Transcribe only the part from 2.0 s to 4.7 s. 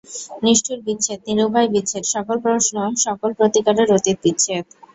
সকল প্রশ্ন সকল প্রতিকারের অতীত বিচ্ছেদ।